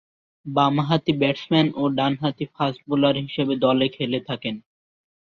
বামহাতি 0.45 1.11
ব্যাটসম্যান 1.19 1.67
ও 1.75 1.83
ডানহাতি 1.97 2.45
ফাস্ট 2.53 2.79
বোলার 2.87 3.15
হিসেবে 3.25 3.53
দলে 3.63 3.87
খেলে 3.89 4.19
থাকেন। 4.29 4.55